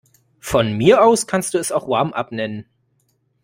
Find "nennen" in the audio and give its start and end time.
2.31-2.65